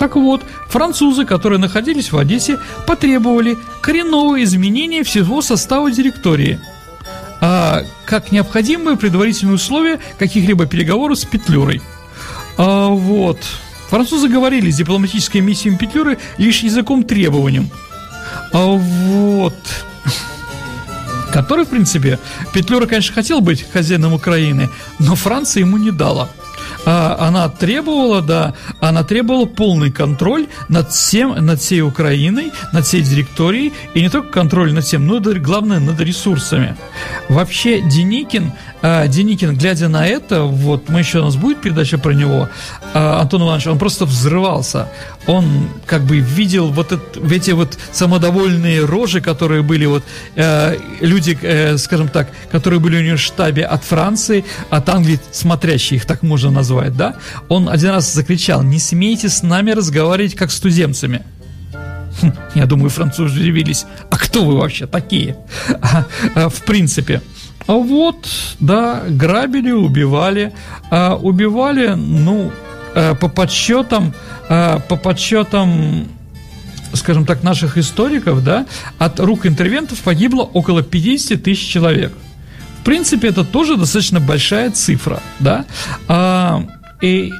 [0.02, 6.60] так вот, французы, которые находились в Одессе, потребовали коренного изменения всего состава директории
[7.40, 11.84] а, как необходимое предварительное условие каких-либо переговоров с Петлюрой.
[12.58, 13.38] А, вот.
[13.90, 17.70] Французы говорили с дипломатической миссией Петлюры лишь языком требованием.
[18.54, 19.56] А, вот
[21.32, 22.18] который, в принципе,
[22.54, 26.28] Петлюра, конечно, хотел быть хозяином Украины, но Франция ему не дала–
[26.86, 33.74] она требовала, да, она требовала полный контроль над всем, над всей Украиной, над всей территорией,
[33.93, 36.76] и не только контроль над всем, но и главное над ресурсами.
[37.30, 42.50] Вообще Деникин, Деникин, глядя на это, вот мы еще у нас будет передача про него,
[42.94, 44.88] э, Антон Иванович, он просто взрывался.
[45.28, 50.04] Он как бы видел вот это, эти вот самодовольные рожи, которые были вот
[50.36, 55.20] э, люди, э, скажем так, которые были у него в штабе от Франции, от Англии,
[55.32, 57.15] смотрящие их так можно назвать, да?
[57.50, 61.22] Он один раз закричал: "Не смейте с нами разговаривать как с туземцами".
[62.22, 63.86] Хм, я думаю, французы удивились.
[64.10, 65.36] А кто вы вообще такие?
[65.82, 67.22] А, а, в принципе.
[67.67, 68.28] А вот,
[68.60, 70.54] да, грабили, убивали.
[70.89, 72.52] А, убивали, ну,
[72.95, 74.13] а, по подсчетам,
[74.50, 76.08] а, по подсчетам
[76.93, 78.65] скажем так, наших историков, да,
[79.00, 82.13] от рук интервентов погибло около 50 тысяч человек.
[82.82, 85.65] В принципе, это тоже достаточно большая цифра, да.
[86.08, 86.65] А,
[87.02, 87.32] и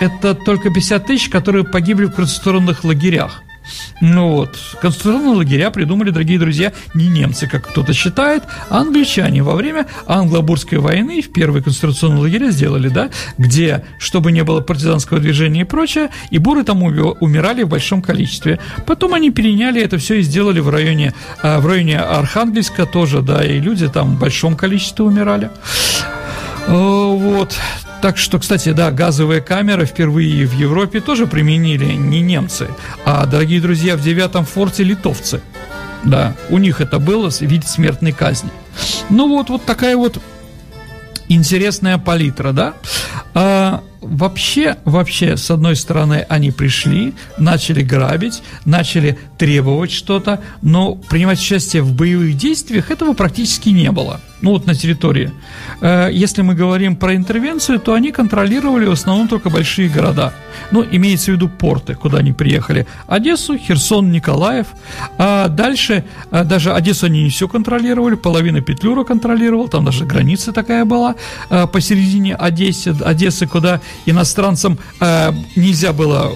[0.00, 3.42] это только 50 тысяч, которые погибли в концентрационных лагерях.
[4.00, 9.54] Ну вот, концентрационные лагеря придумали, дорогие друзья, не немцы, как кто-то считает, а англичане во
[9.54, 15.62] время англобурской войны в первые концентрационные лагеря сделали, да, где, чтобы не было партизанского движения
[15.62, 18.58] и прочее, и буры там умирали в большом количестве.
[18.86, 23.44] Потом они переняли это все и сделали в районе, а, в районе Архангельска тоже, да,
[23.44, 25.50] и люди там в большом количестве умирали.
[26.68, 27.56] Вот,
[28.00, 32.68] так что, кстати, да, газовые камеры впервые в Европе тоже применили не немцы,
[33.04, 35.40] а, дорогие друзья, в девятом форте литовцы.
[36.04, 38.50] Да, у них это было вид смертной казни.
[39.10, 40.20] Ну вот, вот такая вот
[41.28, 42.74] интересная палитра, да?
[43.34, 51.38] А, вообще, вообще, с одной стороны, они пришли, начали грабить, начали требовать что-то, но принимать
[51.38, 54.20] участие в боевых действиях этого практически не было.
[54.40, 55.32] Ну вот на территории.
[55.80, 60.32] Э, если мы говорим про интервенцию, то они контролировали в основном только большие города.
[60.70, 62.86] Ну, имеется в виду порты, куда они приехали.
[63.06, 64.66] Одессу, Херсон, Николаев.
[65.18, 70.52] А дальше, э, даже Одессу они не все контролировали, половина Петлюра контролировал, там даже граница
[70.52, 71.14] такая была
[71.50, 74.78] э, посередине Одессы, Одессы, куда иностранцам
[75.56, 76.30] нельзя было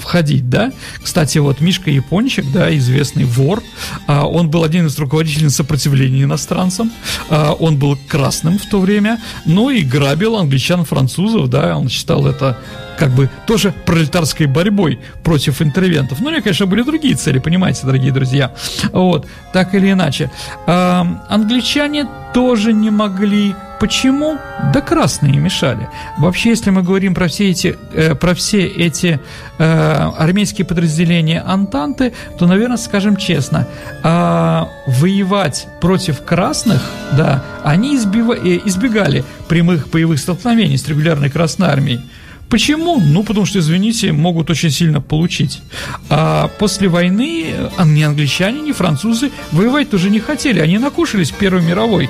[0.00, 0.72] входить, да.
[1.02, 3.62] Кстати, вот Мишка Япончик, да, известный вор,
[4.06, 6.90] э, он был один из руководителей сопротивления иностранцам,
[7.28, 12.58] он был красным в то время, но и грабил англичан, французов, да, он считал это
[12.98, 16.20] как бы тоже пролетарской борьбой против интервентов.
[16.20, 18.52] Ну, у них, конечно, были другие цели, понимаете, дорогие друзья.
[18.92, 20.30] Вот, так или иначе.
[20.66, 24.38] Э, англичане тоже не могли Почему?
[24.72, 25.88] Да красные мешали.
[26.18, 29.20] Вообще, если мы говорим про все эти, э, про все эти
[29.58, 33.66] э, армейские подразделения Антанты, то, наверное, скажем честно,
[34.02, 41.68] э, воевать против красных, да, они избива, э, избегали прямых боевых столкновений с регулярной Красной
[41.68, 42.00] Армией.
[42.48, 43.00] Почему?
[43.00, 45.62] Ну, потому что, извините, могут очень сильно получить.
[46.08, 47.46] А после войны
[47.84, 50.60] ни англичане, ни французы воевать тоже не хотели.
[50.60, 52.08] Они накушались Первой мировой.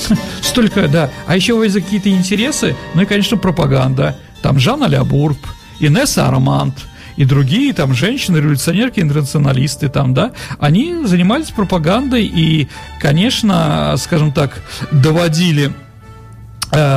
[0.42, 1.10] Столько, да.
[1.26, 4.18] А еще за какие-то интересы, ну и, конечно, пропаганда.
[4.42, 5.38] там Жанна Лябурб,
[5.80, 6.74] Инесса Арманд,
[7.16, 12.68] и другие там женщины, революционерки, интернационалисты там, да, они занимались пропагандой и,
[13.00, 15.72] конечно, скажем так, доводили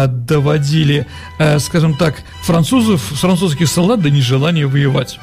[0.07, 1.05] доводили,
[1.39, 5.19] э, скажем так, французов, французских солдат до нежелания воевать.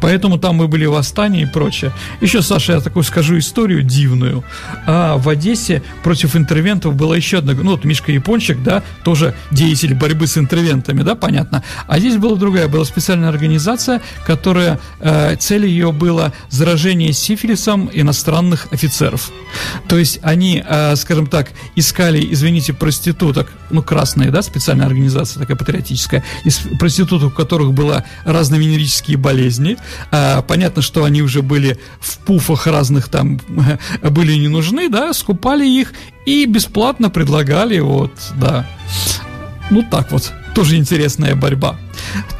[0.00, 1.92] Поэтому там и были восстания и прочее.
[2.20, 4.44] Еще, Саша, я такую скажу историю дивную.
[4.86, 9.94] А, в Одессе против интервентов была еще одна, ну вот Мишка Япончик, да, тоже деятель
[9.94, 11.62] борьбы с интервентами, да, понятно.
[11.86, 18.68] А здесь была другая, была специальная организация, которая, э, цель ее была заражение сифилисом иностранных
[18.72, 19.30] офицеров.
[19.88, 25.56] То есть они, э, скажем так, искали, извините, проституток, ну, красные, да, специальная организация такая
[25.56, 29.78] патриотическая, из проституток, у которых было разные венерические болезни, болезни.
[30.10, 33.40] А, понятно, что они уже были в пуфах разных там,
[34.02, 35.92] были не нужны, да, скупали их
[36.26, 38.66] и бесплатно предлагали, вот, да.
[39.70, 41.76] Ну, так вот, тоже интересная борьба.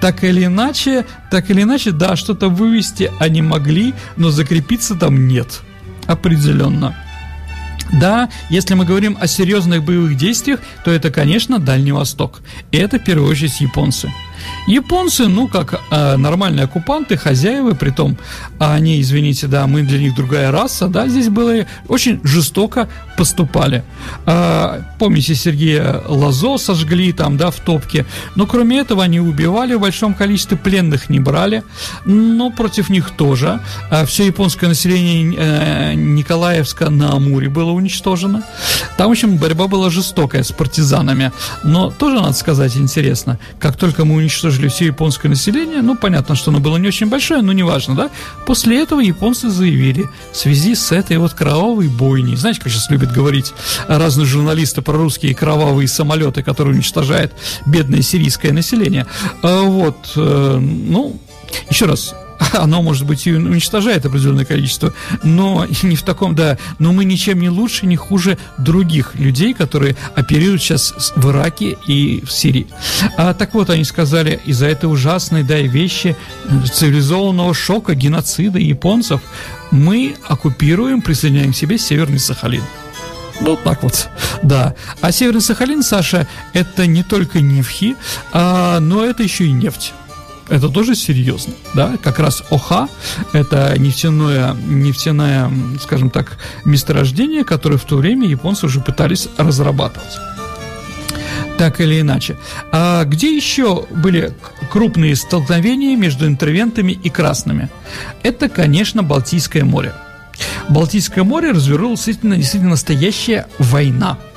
[0.01, 5.61] Так или иначе, так или иначе, да, что-то вывести они могли, но закрепиться там нет.
[6.07, 6.95] Определенно.
[7.93, 12.41] Да, если мы говорим о серьезных боевых действиях, то это, конечно, Дальний Восток.
[12.71, 14.11] И это, в первую очередь, японцы.
[14.67, 18.17] Японцы, ну, как э, нормальные оккупанты, хозяева, при том,
[18.59, 23.85] они, извините, да, мы для них другая раса, да, здесь было очень жестоко поступали.
[24.27, 29.81] Э, помните, Сергея Лазо сожгли там, да, в топке, но кроме этого они убивали в
[29.81, 31.63] большом количестве, пленных не брали,
[32.05, 33.61] но против них тоже.
[33.91, 38.43] Э, все японское население э, Николаевска на Амуре было уничтожено.
[38.97, 41.33] Там, в общем, борьба была жестокая с партизанами,
[41.65, 46.51] но тоже, надо сказать, интересно, как только мы уничтожили все японское население, ну, понятно, что
[46.51, 48.11] оно было не очень большое, но неважно, да,
[48.47, 53.13] после этого японцы заявили в связи с этой вот кровавой бойней, знаете, как сейчас любят
[53.13, 53.53] говорить
[53.89, 57.33] разные журналисты про русские кровавые самолеты, которые уничтожают
[57.67, 59.07] бедное сирийское население,
[59.43, 61.19] а вот, э, ну,
[61.69, 62.15] еще раз,
[62.53, 67.41] оно, может быть, и уничтожает определенное количество, но не в таком, да, но мы ничем
[67.41, 72.67] не лучше, не хуже других людей, которые оперируют сейчас в Ираке и в Сирии.
[73.17, 76.17] А, так вот, они сказали, из-за этой ужасной, да, вещи
[76.73, 79.21] цивилизованного шока, геноцида японцев,
[79.71, 82.63] мы оккупируем, присоединяем к себе Северный Сахалин.
[83.41, 84.09] Ну, так вот,
[84.43, 84.75] да.
[85.01, 87.97] А Северный Сахалин, Саша, это не только нефхи,
[88.33, 89.93] а, но это еще и нефть
[90.53, 92.89] это тоже серьезно, да, как раз ОХА,
[93.33, 96.37] это нефтяное, нефтяное, скажем так,
[96.67, 100.19] месторождение, которое в то время японцы уже пытались разрабатывать
[101.59, 102.39] так или иначе.
[102.73, 104.35] А где еще были
[104.71, 107.69] крупные столкновения между интервентами и красными?
[108.23, 109.95] Это, конечно, Балтийское море.
[110.69, 114.19] Балтийское море развернулась действительно, действительно настоящая война–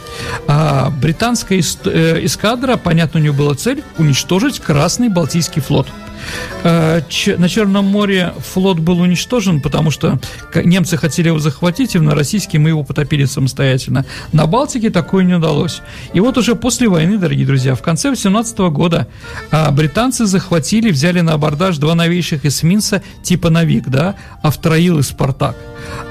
[0.48, 5.88] а британская э, эскадра, понятно, у нее была цель уничтожить Красный Балтийский флот.
[6.64, 7.02] А,
[7.38, 10.20] на Черном море флот был уничтожен, потому что
[10.56, 14.06] немцы хотели его захватить, и на российский мы его потопили самостоятельно.
[14.32, 15.82] На Балтике такое не удалось.
[16.14, 19.08] И вот уже после войны, дорогие друзья, в конце 18 года
[19.52, 25.56] а, британцы захватили, взяли на абордаж два новейших эсминца типа «Навик», да, Автроил и «Спартак».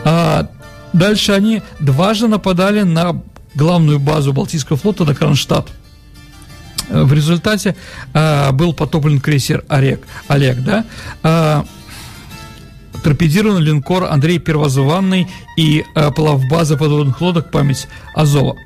[0.04, 0.48] А,
[0.92, 3.20] дальше они дважды нападали на
[3.54, 5.68] главную базу Балтийского флота на Кронштадт.
[6.88, 7.76] В результате
[8.12, 10.84] э, был потоплен крейсер Олег, Олег да?
[11.22, 11.62] Э,
[13.02, 18.56] торпедирован линкор Андрей Первозванный и э, плавбаза подводных лодок «Память Азова».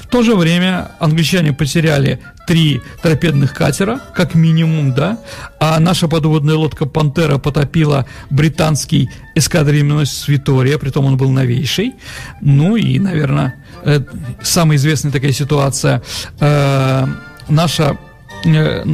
[0.00, 5.18] В то же время англичане потеряли три торпедных катера, как минимум, да,
[5.58, 11.94] а наша подводная лодка «Пантера» потопила британский эскадреносец «Витория», притом он был новейший.
[12.40, 14.00] Ну и, наверное, э,
[14.42, 16.02] самая известная такая ситуация,
[16.40, 17.06] э,
[17.48, 17.96] наша
[18.44, 18.84] э,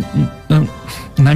[1.18, 1.34] на,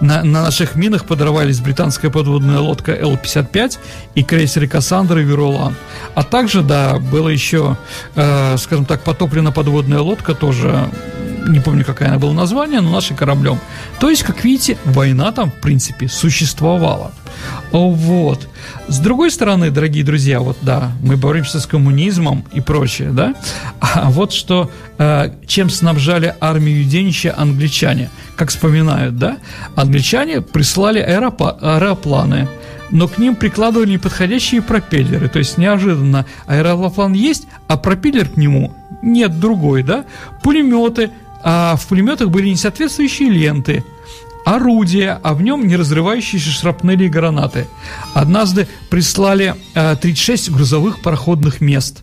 [0.00, 3.78] на, на наших минах подорвались британская подводная лодка Л-55
[4.14, 5.74] и крейсеры Кассандра и Вирулан.
[6.14, 7.76] А также, да, было еще,
[8.14, 10.88] э, скажем так, потоплена подводная лодка, тоже
[11.46, 13.58] не помню, какая она была название, но нашим кораблем.
[14.00, 17.12] То есть, как видите, война там, в принципе, существовала.
[17.72, 18.48] Вот.
[18.88, 23.34] С другой стороны, дорогие друзья, вот да, мы боремся с коммунизмом и прочее, да,
[23.80, 29.38] а вот что, э, чем снабжали армию Денища англичане, как вспоминают, да,
[29.76, 32.48] англичане прислали аэропла- аэропланы,
[32.90, 38.74] но к ним прикладывали неподходящие пропеллеры, то есть неожиданно аэроплан есть, а пропеллер к нему
[39.02, 40.04] нет другой, да,
[40.42, 41.10] пулеметы,
[41.44, 43.84] а в пулеметах были несоответствующие ленты–
[44.44, 47.68] орудие, а в нем не разрывающиеся шрапнели и гранаты.
[48.14, 52.02] Однажды прислали э, 36 грузовых пароходных мест.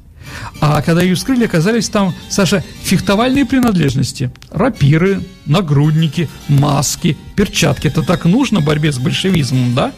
[0.61, 4.31] А когда ее вскрыли, оказались там, Саша, фехтовальные принадлежности.
[4.51, 7.87] Рапиры, нагрудники, маски, перчатки.
[7.87, 9.91] Это так нужно в борьбе с большевизмом, да?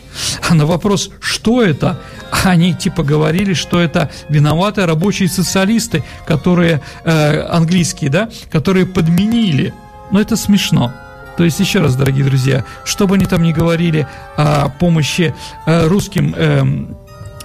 [0.47, 1.99] А на вопрос, что это,
[2.43, 9.73] они типа говорили, что это виноваты рабочие социалисты, которые, э, английские, да, которые подменили.
[10.11, 10.93] Но это смешно.
[11.37, 15.33] То есть, еще раз, дорогие друзья, что бы они там ни говорили о помощи
[15.65, 16.85] э, русским э,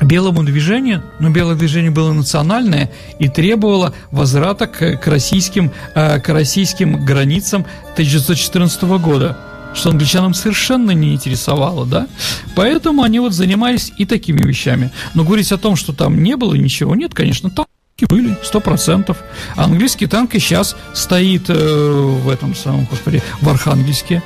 [0.00, 6.28] белому движению, но белое движение было национальное и требовало возврата к, к, российским, э, к
[6.28, 9.38] российским границам 1914 года
[9.74, 12.06] что англичанам совершенно не интересовало, да,
[12.54, 14.90] поэтому они вот занимались и такими вещами.
[15.12, 17.66] Но говорить о том, что там не было ничего, нет, конечно, там
[18.04, 19.18] были, сто процентов.
[19.54, 24.22] Английский танк и сейчас стоит э, в этом самом, господи, в Архангельске.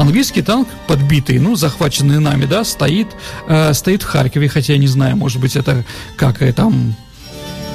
[0.00, 3.08] Английский танк подбитый, ну, захваченный нами, да, стоит,
[3.48, 5.84] э, стоит в Харькове, хотя я не знаю, может быть, это
[6.16, 6.96] как и там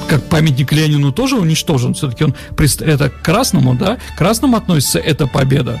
[0.08, 2.34] как памятник Ленину тоже уничтожен, все-таки он
[2.80, 5.80] это к красному, да, к красному относится эта победа.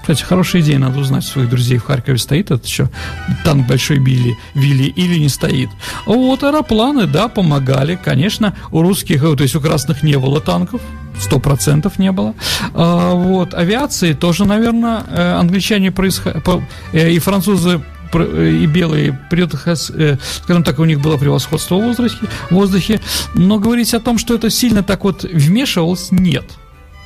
[0.00, 2.90] Кстати, хорошая идея, надо узнать своих друзей в Харькове, стоит это что,
[3.44, 5.68] танк большой Билли, Вилли или не стоит.
[6.06, 10.80] Вот аэропланы, да, помогали, конечно, у русских, то есть у красных не было танков,
[11.18, 12.34] сто процентов не было.
[12.74, 16.36] А, вот, авиации тоже, наверное, э, англичане происход...
[16.92, 19.18] Э, и французы э, и белые,
[20.42, 22.16] скажем так, у них было превосходство в воздухе,
[22.50, 23.00] в воздухе,
[23.34, 26.44] но говорить о том, что это сильно так вот вмешивалось, нет.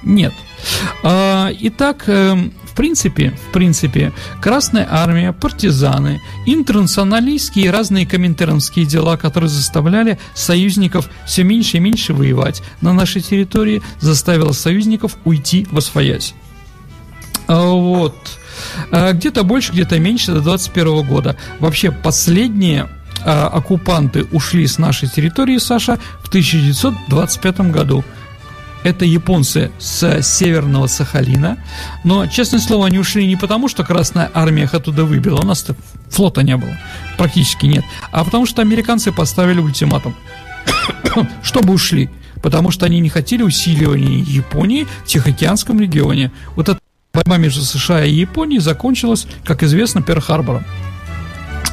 [0.03, 0.33] Нет.
[1.03, 9.51] А, итак, эм, принципе, в принципе, Красная Армия, партизаны, интернационалистские и разные коминтерновские дела, которые
[9.51, 16.35] заставляли союзников все меньше и меньше воевать на нашей территории, заставило союзников уйти во своясь.
[17.49, 18.15] А, вот.
[18.93, 21.37] А, где-то больше, где-то меньше до 21 года.
[21.59, 22.89] Вообще последние
[23.25, 28.05] оккупанты ушли с нашей территории, Саша, в 1925 году
[28.85, 31.59] это японцы с северного Сахалина.
[32.05, 35.67] Но, честное слово, они ушли не потому, что Красная Армия их оттуда выбила, у нас
[36.11, 36.77] флота не было,
[37.17, 40.15] практически нет, а потому что американцы поставили ультиматум,
[41.43, 42.11] чтобы ушли,
[42.43, 46.33] потому что они не хотели усиливания Японии в Тихоокеанском регионе.
[46.57, 46.79] Вот эта
[47.13, 50.65] борьба между США и Японией закончилась, как известно, Перл-Харбором.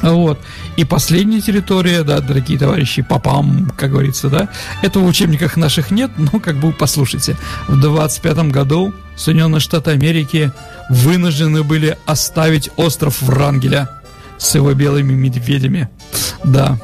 [0.02, 0.38] Вот.
[0.76, 4.48] И последняя территория, да, дорогие товарищи, папам, как говорится, да,
[4.82, 7.36] этого в учебниках наших нет, но как бы послушайте.
[7.68, 10.52] В 25 году Соединенные Штаты Америки
[10.90, 13.88] вынуждены были оставить остров Врангеля
[14.38, 15.88] с его белыми медведями.
[16.44, 16.78] Да.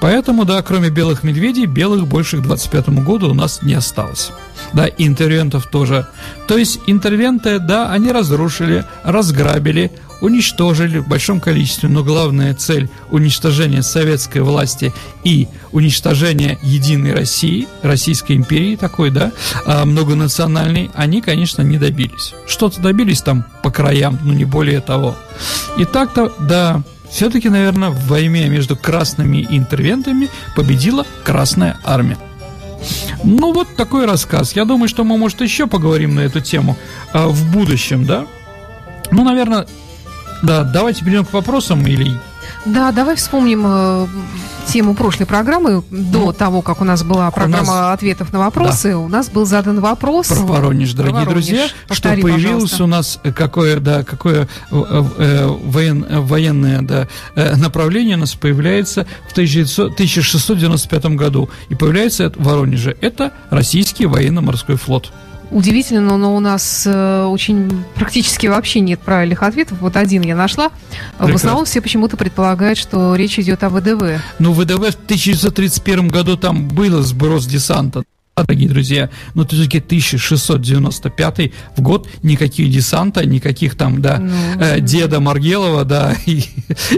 [0.00, 4.30] Поэтому, да, кроме белых медведей, белых больше к 25 году у нас не осталось.
[4.72, 6.06] Да, интервентов тоже.
[6.48, 13.82] То есть интервенты, да, они разрушили, разграбили, уничтожили в большом количестве, но главная цель уничтожения
[13.82, 14.92] советской власти
[15.24, 19.32] и уничтожения единой России, Российской империи такой, да,
[19.66, 22.34] а, многонациональной, они, конечно, не добились.
[22.46, 25.16] Что-то добились там по краям, но не более того.
[25.78, 32.18] И так-то, да, все-таки, наверное, в войне между красными интервентами победила Красная Армия.
[33.24, 34.54] Ну, вот такой рассказ.
[34.54, 36.76] Я думаю, что мы, может, еще поговорим на эту тему
[37.12, 38.26] а, в будущем, да?
[39.10, 39.66] Ну, наверное,
[40.42, 42.18] да, давайте перейдем к вопросам или...
[42.66, 44.06] Да, давай вспомним э,
[44.66, 45.82] тему прошлой программы.
[45.90, 47.94] До ну, того, как у нас была программа нас...
[47.94, 48.98] ответов на вопросы, да.
[48.98, 50.28] у нас был задан вопрос.
[50.28, 51.46] Про Воронеж, дорогие Воронеж.
[51.46, 51.66] друзья.
[51.88, 52.84] Повтори, что появилось пожалуйста.
[52.84, 59.06] у нас какое, да, какое э, э, воен, военное да, э, направление у нас появляется
[59.28, 61.50] в 1900, 1695 году.
[61.68, 62.96] И появляется в Воронеже.
[63.00, 65.12] Это российский военно-морской флот.
[65.50, 69.78] Удивительно, но у нас э, очень практически вообще нет правильных ответов.
[69.80, 70.70] Вот один я нашла.
[71.18, 71.32] Прекрасно.
[71.32, 74.20] В основном все почему-то предполагают, что речь идет о ВДВ.
[74.38, 78.04] Ну, ВДВ в 1931 году там был сброс десанта
[78.36, 84.30] дорогие друзья, но все-таки 1695 в год никаких десанта, никаких там, да, ну,
[84.60, 86.42] э, деда Маргелова, да, и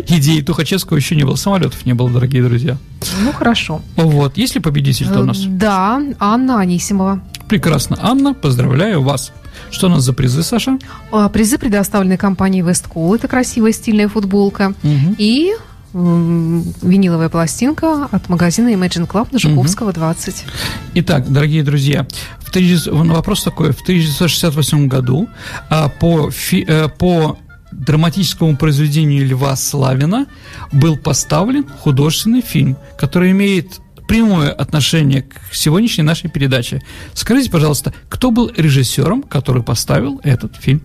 [0.09, 2.77] идеи Тухачевского еще не было, самолетов не было, дорогие друзья.
[3.21, 3.83] Ну, хорошо.
[3.97, 5.45] Вот, есть ли победитель-то у нас?
[5.45, 7.21] Э, да, Анна Анисимова.
[7.53, 7.99] Прекрасно.
[8.01, 9.31] Анна, поздравляю вас.
[9.71, 10.79] Что у нас за призы, Саша?
[11.11, 13.15] А, призы предоставлены компанией Westcool.
[13.17, 14.73] Это красивая стильная футболка.
[14.83, 15.17] Угу.
[15.19, 15.53] И
[15.93, 20.47] виниловая пластинка от магазина Imagine Club на Жуковского 20.
[20.95, 22.07] Итак, дорогие друзья,
[22.41, 23.73] в, вопрос такой.
[23.73, 25.29] В 1968 году
[25.69, 27.37] а, по, фи, а, по
[27.71, 30.25] драматическому произведению Льва Славина
[30.73, 36.83] был поставлен художественный фильм, который имеет прямое отношение к сегодняшней нашей передаче.
[37.15, 40.83] Скажите, пожалуйста, кто был режиссером, который поставил этот фильм?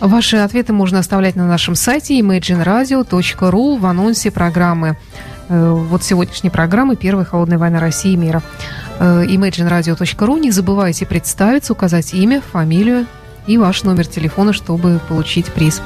[0.00, 4.98] Ваши ответы можно оставлять на нашем сайте imagineradio.ru в анонсе программы.
[5.48, 8.42] Э, вот сегодняшней программы «Первая холодная война России и мира».
[8.98, 10.40] imagineradio.ru.
[10.40, 13.06] Не забывайте представиться, указать имя, фамилию
[13.46, 15.82] и ваш номер телефона, чтобы получить приз.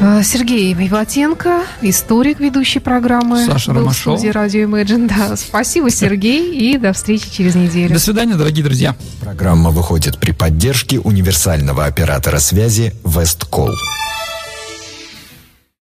[0.00, 3.44] Э, Сергей Иватенко, историк ведущей программы.
[3.46, 4.16] Саша был Ромашова.
[4.16, 5.08] в студии Радио Imagine.
[5.08, 7.94] Да, спасибо, Сергей, и до встречи через неделю.
[7.94, 8.96] До свидания, дорогие друзья.
[9.20, 13.70] Программа выходит при поддержке универсального оператора связи Весткол.